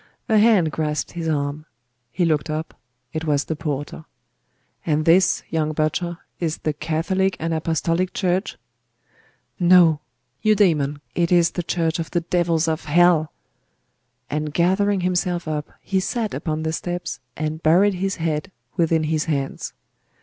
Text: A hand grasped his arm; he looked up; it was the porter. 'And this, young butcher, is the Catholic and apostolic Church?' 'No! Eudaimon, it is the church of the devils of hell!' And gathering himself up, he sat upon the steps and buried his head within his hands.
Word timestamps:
A 0.27 0.39
hand 0.39 0.71
grasped 0.71 1.11
his 1.11 1.27
arm; 1.29 1.67
he 2.11 2.25
looked 2.25 2.49
up; 2.49 2.73
it 3.13 3.25
was 3.25 3.43
the 3.45 3.55
porter. 3.55 4.05
'And 4.83 5.05
this, 5.05 5.43
young 5.51 5.73
butcher, 5.73 6.17
is 6.39 6.57
the 6.57 6.73
Catholic 6.73 7.37
and 7.39 7.53
apostolic 7.53 8.11
Church?' 8.11 8.57
'No! 9.59 9.99
Eudaimon, 10.43 11.01
it 11.13 11.31
is 11.31 11.51
the 11.51 11.61
church 11.61 11.99
of 11.99 12.09
the 12.09 12.21
devils 12.21 12.67
of 12.67 12.85
hell!' 12.85 13.31
And 14.27 14.51
gathering 14.55 15.01
himself 15.01 15.47
up, 15.47 15.69
he 15.83 15.99
sat 15.99 16.33
upon 16.33 16.63
the 16.63 16.73
steps 16.73 17.19
and 17.37 17.61
buried 17.61 17.93
his 17.93 18.15
head 18.15 18.51
within 18.77 19.03
his 19.03 19.25
hands. 19.25 19.71